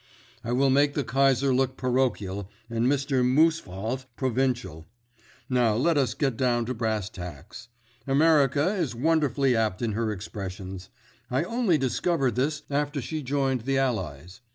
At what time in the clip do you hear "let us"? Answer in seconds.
5.75-6.15